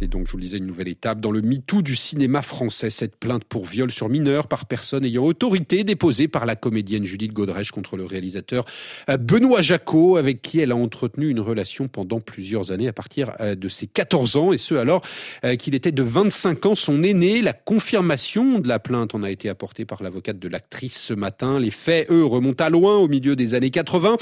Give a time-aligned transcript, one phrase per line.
[0.00, 2.88] C'est donc, je vous le disais, une nouvelle étape dans le MeToo du cinéma français.
[2.88, 7.34] Cette plainte pour viol sur mineur par personne ayant autorité déposée par la comédienne Judith
[7.34, 8.64] Godrèche contre le réalisateur
[9.10, 13.32] euh, Benoît Jacot, avec qui elle a entretenu une relation pendant plusieurs années à partir
[13.40, 15.02] euh, de ses 14 ans, et ce alors
[15.44, 17.42] euh, qu'il était de 25 ans son aîné.
[17.42, 21.60] La confirmation de la plainte en a été apportée par l'avocate de l'actrice ce matin.
[21.60, 24.16] Les faits, eux, remontent à loin, au milieu des années 80.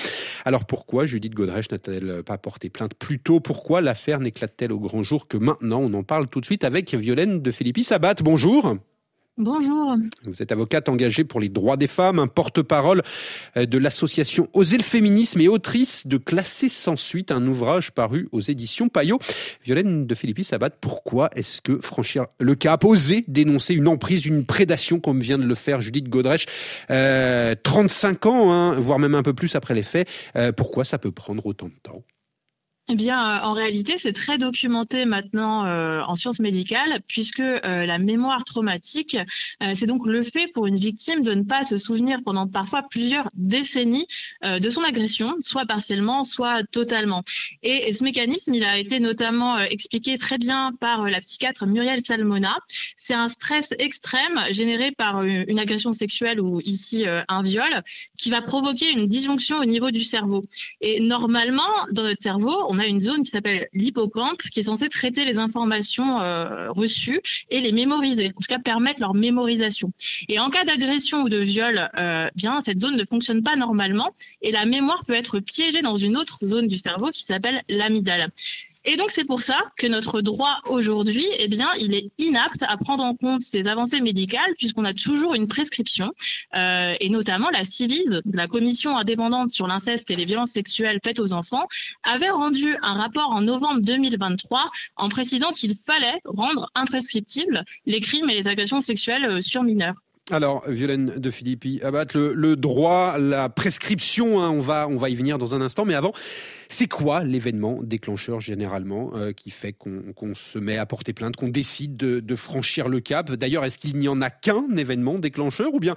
[0.44, 3.38] Alors pourquoi Judith Godrèche n'a-t-elle pas porté plainte plus tôt?
[3.38, 5.67] Pourquoi l'affaire n'éclate-t-elle au grand jour que maintenant?
[5.68, 5.88] Maintenant.
[5.88, 8.14] On en parle tout de suite avec Violaine de Philippi Sabat.
[8.22, 8.76] Bonjour.
[9.36, 9.94] Bonjour.
[10.24, 13.02] Vous êtes avocate engagée pour les droits des femmes, un porte-parole
[13.56, 18.28] euh, de l'association Oser le féminisme et autrice de Classer sans suite, un ouvrage paru
[18.32, 19.20] aux éditions Payot.
[19.64, 24.44] Violaine de Philippi Sabat, pourquoi est-ce que franchir le cap, oser dénoncer une emprise, une
[24.44, 26.46] prédation comme vient de le faire Judith Godrèche,
[26.88, 30.98] 35 euh, ans, hein, voire même un peu plus après les faits, euh, pourquoi ça
[30.98, 32.02] peut prendre autant de temps?
[32.90, 37.84] Eh bien, euh, en réalité, c'est très documenté maintenant euh, en sciences médicales, puisque euh,
[37.84, 39.14] la mémoire traumatique,
[39.74, 43.28] c'est donc le fait pour une victime de ne pas se souvenir pendant parfois plusieurs
[43.34, 44.06] décennies
[44.44, 47.22] de son agression, soit partiellement, soit totalement.
[47.62, 52.56] Et, ce mécanisme, il a été notamment expliqué très bien par la psychiatre Muriel Salmona.
[52.96, 57.82] C'est un stress extrême généré par une agression sexuelle ou ici un viol,
[58.16, 60.44] qui va provoquer une disjonction au niveau du cerveau.
[60.80, 61.62] Et normalement,
[61.92, 65.24] dans notre cerveau, on on a une zone qui s'appelle l'hippocampe, qui est censée traiter
[65.24, 67.20] les informations euh, reçues
[67.50, 69.92] et les mémoriser, en tout cas permettre leur mémorisation.
[70.28, 74.14] Et en cas d'agression ou de viol, euh, bien cette zone ne fonctionne pas normalement
[74.42, 78.30] et la mémoire peut être piégée dans une autre zone du cerveau qui s'appelle l'amygdale.
[78.84, 82.76] Et donc c'est pour ça que notre droit aujourd'hui, eh bien, il est inapte à
[82.76, 86.12] prendre en compte ces avancées médicales puisqu'on a toujours une prescription
[86.54, 91.20] euh, et notamment la CIVIS, la commission indépendante sur l'inceste et les violences sexuelles faites
[91.20, 91.66] aux enfants,
[92.04, 98.30] avait rendu un rapport en novembre 2023 en précisant qu'il fallait rendre imprescriptibles les crimes
[98.30, 99.94] et les agressions sexuelles euh, sur mineurs.
[100.30, 105.14] Alors, Violaine de Philippi, abattre le, droit, la prescription, hein, on, va, on va y
[105.14, 106.12] venir dans un instant, mais avant,
[106.68, 111.48] c'est quoi l'événement déclencheur généralement euh, qui fait qu'on se met à porter plainte, qu'on
[111.48, 113.32] décide de, franchir le cap?
[113.32, 115.94] D'ailleurs, est-ce qu'il n'y en a qu'un événement déclencheur ou bien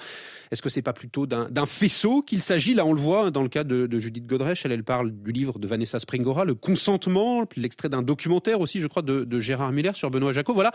[0.52, 2.74] est-ce que c'est pas plutôt d'un faisceau qu'il s'agit?
[2.74, 5.60] Là, on le voit dans le cas de, Judith Godrèche, elle, elle, parle du livre
[5.60, 9.94] de Vanessa Springora, Le consentement, l'extrait d'un documentaire aussi, je crois, de, de Gérard Miller
[9.94, 10.54] sur Benoît Jacot.
[10.54, 10.72] Voilà.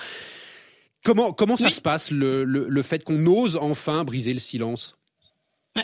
[1.06, 4.98] Comment, comment ça se passe, le, le, le fait qu'on ose enfin briser le silence?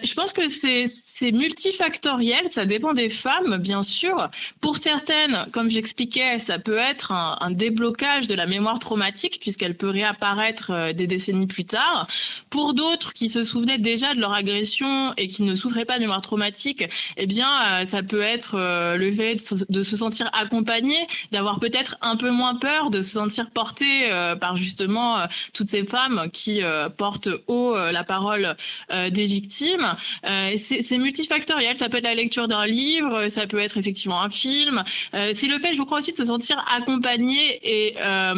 [0.03, 4.31] Je pense que c'est multifactoriel, ça dépend des femmes, bien sûr.
[4.61, 9.77] Pour certaines, comme j'expliquais, ça peut être un, un, déblocage de la mémoire traumatique puisqu'elle
[9.77, 12.07] peut réapparaître euh, des décennies plus tard.
[12.51, 16.01] Pour d'autres qui se souvenaient déjà de leur agression et qui ne souffraient pas de
[16.01, 16.85] mémoire traumatique,
[17.17, 19.37] eh bien, euh, ça peut être euh, le fait
[19.69, 20.97] de se, sentir accompagné,
[21.33, 24.09] d'avoir peut-être un peu moins peur, de se sentir porté
[24.41, 26.61] par justement toutes ces femmes qui
[26.97, 28.57] portent haut la parole
[28.91, 29.82] des victimes.
[30.27, 31.77] Euh, c'est multifactoriel.
[31.77, 34.83] Ça peut être la lecture d'un livre, ça peut être effectivement un film.
[35.15, 38.35] Euh, c'est le fait, je crois aussi, de se sentir accompagné et euh,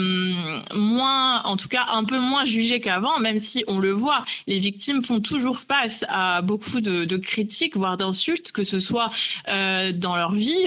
[0.74, 4.58] moins, en tout cas, un peu moins jugé qu'avant, même si on le voit, les
[4.58, 9.10] victimes font toujours face à beaucoup de, critiques, voire d'insultes, que ce soit
[9.48, 10.64] euh, dans leur vie,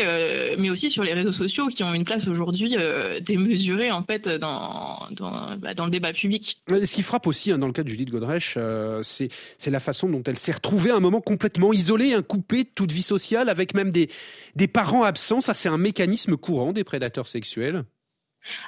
[0.58, 2.76] mais aussi sur les réseaux sociaux qui ont une place aujourd'hui
[3.22, 6.58] démesurée en fait dans bah, le débat public.
[6.70, 8.58] Ce qui frappe aussi hein, dans le cas de Judith Godrèche,
[9.04, 9.30] c'est
[9.68, 13.02] la façon dont elle s'est trouver un moment complètement isolé, un coupé de toute vie
[13.02, 14.10] sociale, avec même des,
[14.58, 15.40] des parents absents.
[15.40, 17.86] Ça, c'est un mécanisme courant des prédateurs sexuels.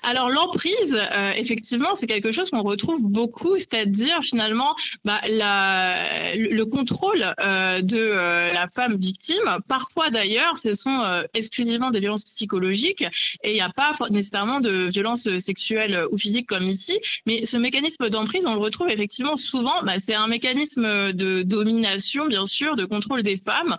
[0.04, 4.76] Alors l'emprise, euh, effectivement, c'est quelque chose qu'on retrouve beaucoup, c'est-à-dire finalement
[5.06, 9.38] bah, la, le contrôle euh, de euh, la femme victime.
[9.68, 11.00] Parfois d'ailleurs, ce sont
[11.34, 13.04] exclusivement des violences psychologiques
[13.44, 16.98] et il n'y a pas nécessairement de violences sexuelles ou physiques comme ici.
[17.26, 19.84] Mais ce mécanisme d'emprise, on le retrouve effectivement souvent.
[19.84, 23.78] Bah, c'est un mécanisme de domination, bien sûr, de contrôle des femmes.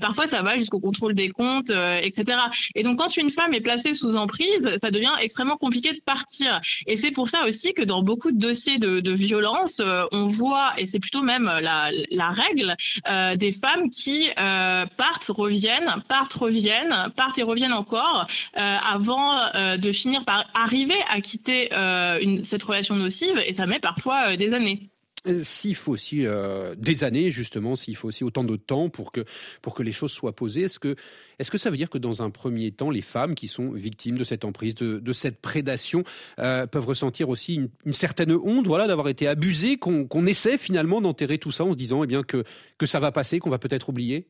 [0.00, 2.38] parfois, ça va jusqu'au contrôle des comptes, etc.
[2.74, 6.60] Et donc, quand une femme est placée sous emprise, ça devient extrêmement compliqué de partir.
[6.86, 10.74] Et c'est pour ça aussi que dans beaucoup de dossiers de, violence, euh, on voit,
[10.78, 12.76] et c'est plutôt même la, règle,
[13.08, 19.38] euh, des femmes qui euh, partent, reviennent, partent, reviennent, partent et reviennent encore, avant
[19.76, 21.68] de finir par arriver à quitter
[22.44, 24.88] cette relation nocive, et ça met parfois des années.
[25.42, 29.24] S'il faut aussi euh, des années, justement, s'il faut aussi autant de temps pour que,
[29.62, 30.96] pour que les choses soient posées, est-ce que,
[31.38, 34.18] est que ça veut dire que dans un premier temps, les femmes qui sont victimes
[34.18, 36.04] de cette emprise, de, de cette prédation,
[36.40, 41.00] euh, peuvent ressentir aussi une, une, certaine honte voilà, d'avoir été abusées, qu'on essaie finalement
[41.00, 42.44] d'enterrer tout ça en se disant eh bien, que,
[42.76, 44.28] que ça va passer, qu'on va peut-être oublier?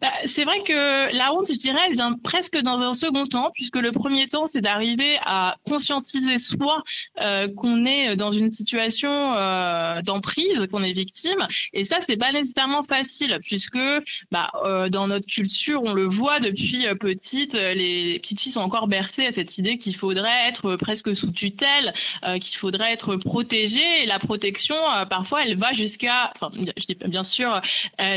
[0.00, 3.50] Bah, c'est vrai que la honte, je dirais, elle vient presque dans un second temps,
[3.54, 6.82] puisque le premier temps, c'est d'arriver à conscientiser soi
[7.20, 11.46] euh, qu'on est dans une situation euh, d'emprise, qu'on est victime.
[11.72, 13.78] Et ça, c'est pas nécessairement facile, puisque
[14.30, 18.88] bah, euh, dans notre culture, on le voit depuis petite, les, petites filles sont encore
[18.88, 21.92] bercées à cette idée qu'il faudrait être presque sous tutelle,
[22.40, 24.02] qu'il faudrait être protégée.
[24.02, 24.76] Et la protection,
[25.08, 27.60] parfois, elle va jusqu'à, enfin, je dis bien sûr,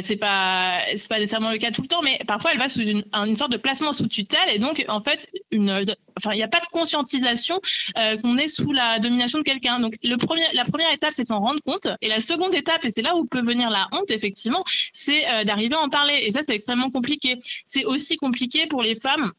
[0.04, 0.80] c'est pas,
[1.10, 3.52] pas nécessairement le cas tout le temps, mais parfois elle va sous une, une sorte
[3.52, 5.84] de placement sous tutelle et donc en fait une,
[6.18, 7.60] enfin il n'y a pas de conscientisation
[7.98, 9.80] euh, qu'on est sous la domination de quelqu'un.
[9.80, 12.92] Donc le premier, la première étape c'est s'en rendre compte et la seconde étape et
[12.92, 14.64] c'est là où peut venir la honte effectivement,
[14.94, 17.38] c'est euh, d'arriver à en parler et ça c'est extrêmement compliqué.
[17.66, 19.32] C'est aussi compliqué pour les femmes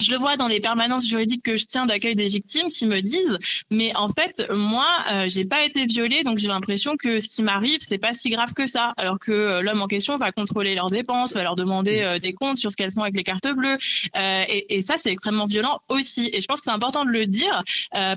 [0.00, 3.00] je le vois dans les permanences juridiques que je tiens d'accueil des victimes qui me
[3.00, 3.38] disent
[3.70, 7.42] mais en fait moi euh, j'ai pas été violée donc j'ai l'impression que ce qui
[7.42, 8.94] m'arrive c'est pas si grave que ça.
[8.96, 12.32] Alors que euh, l'homme en question va contrôler leurs dépenses va leur demander euh, des
[12.32, 13.76] comptes sur ce qu'elles font avec les cartes bleues.
[14.16, 16.30] Euh, et, et, ça c'est extrêmement violent aussi.
[16.32, 17.62] Et je pense que c'est important de le dire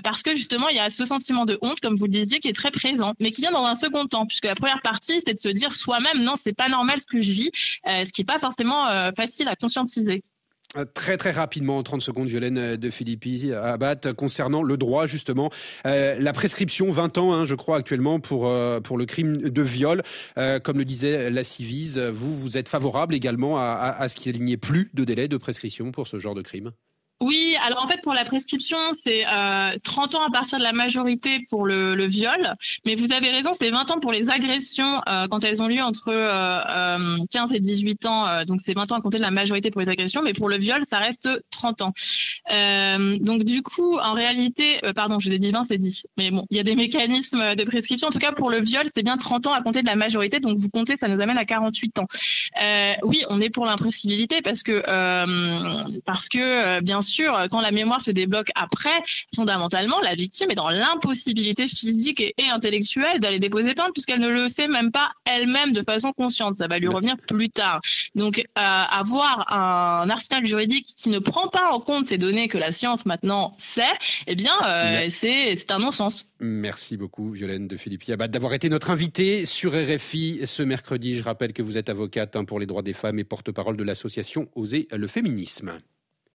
[0.04, 2.48] parce que justement il y a ce sentiment de honte comme vous le disiez qui
[2.48, 5.34] est très présent mais qui vient dans un second temps puisque la première partie c'est
[5.34, 7.52] de se dire soi-même non c'est pas normal ce que je vis
[7.86, 10.24] ce qui est pas forcément facile à conscientiser.
[10.76, 15.06] Euh, très très rapidement, en 30 secondes, Violaine euh, de Philippi, Abad, concernant le droit
[15.06, 15.52] justement,
[15.86, 20.02] euh, la prescription 20 ans, hein, je crois actuellement pour euh, le crime de viol,
[20.40, 24.54] euh, comme le disait la Civise, vous vous êtes favorable également à ce qu'il n'y
[24.54, 26.72] ait plus de délai de prescription pour ce genre de crime?
[27.24, 30.74] Oui, alors en fait pour la prescription, c'est euh, 30 ans à partir de la
[30.74, 32.54] majorité pour le, viol,
[32.86, 35.82] mais vous avez raison, c'est 20 ans pour les agressions euh, quand elles ont lieu
[35.82, 39.24] entre euh, 15 euh, et 18 ans, euh, donc c'est 20 ans à compter de
[39.24, 41.94] la majorité pour les agressions, mais pour le viol, ça reste 30 ans.
[42.52, 46.30] Euh, donc du coup, en réalité, pardon, je vous ai dit 20, c'est 10, mais
[46.30, 48.10] bon, il y a des mécanismes de prescription.
[48.10, 50.42] En tout cas, pour le viol, c'est bien 30 ans à compter de la majorité,
[50.42, 52.08] donc vous comptez, ça nous amène à 48 ans.
[53.04, 54.82] oui, on est pour l'imprescriptibilité parce que
[56.82, 59.04] bien sûr sûr, quand la mémoire se débloque après,
[59.36, 64.48] fondamentalement, la victime est dans l'impossibilité physique et, intellectuelle d'aller déposer plainte puisqu'elle ne le
[64.48, 66.58] sait même pas elle-même de façon consciente.
[66.58, 67.82] Ça va lui revenir plus tard.
[68.16, 72.58] Donc, euh, avoir un arsenal juridique qui ne prend pas en compte ces données que
[72.58, 73.84] la science maintenant sait,
[74.28, 76.30] eh bien, euh, c'est un non-sens.
[76.40, 81.18] Merci beaucoup, Violaine de Philippe Yabat, d'avoir été notre invitée sur RFI ce mercredi.
[81.18, 83.84] Je rappelle que vous êtes avocate hein, pour les droits des femmes et porte-parole de
[83.84, 85.80] l'association Oser le féminisme.